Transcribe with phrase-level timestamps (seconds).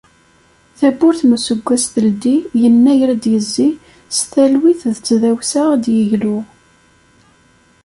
[0.77, 3.69] Tawwurt n useggas teldi, yennayer ad d-yezzi
[4.17, 6.37] s talwit d tdawsa ad d-yeglu.